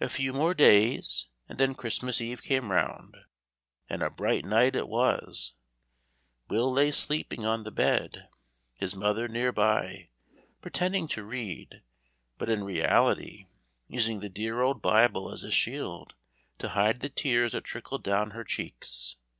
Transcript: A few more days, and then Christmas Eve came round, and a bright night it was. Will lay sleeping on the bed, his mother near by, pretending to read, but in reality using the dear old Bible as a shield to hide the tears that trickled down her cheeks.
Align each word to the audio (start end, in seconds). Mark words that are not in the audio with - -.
A 0.00 0.08
few 0.08 0.32
more 0.32 0.54
days, 0.54 1.26
and 1.48 1.58
then 1.58 1.74
Christmas 1.74 2.20
Eve 2.20 2.44
came 2.44 2.70
round, 2.70 3.16
and 3.90 4.04
a 4.04 4.08
bright 4.10 4.44
night 4.44 4.76
it 4.76 4.86
was. 4.86 5.54
Will 6.48 6.70
lay 6.70 6.92
sleeping 6.92 7.44
on 7.44 7.64
the 7.64 7.72
bed, 7.72 8.28
his 8.74 8.94
mother 8.94 9.26
near 9.26 9.50
by, 9.50 10.10
pretending 10.60 11.08
to 11.08 11.24
read, 11.24 11.82
but 12.38 12.48
in 12.48 12.62
reality 12.62 13.48
using 13.88 14.20
the 14.20 14.28
dear 14.28 14.60
old 14.62 14.80
Bible 14.80 15.32
as 15.32 15.42
a 15.42 15.50
shield 15.50 16.14
to 16.60 16.68
hide 16.68 17.00
the 17.00 17.08
tears 17.08 17.50
that 17.50 17.64
trickled 17.64 18.04
down 18.04 18.30
her 18.30 18.44
cheeks. 18.44 19.16